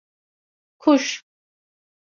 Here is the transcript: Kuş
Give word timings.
Kuş 0.81 1.23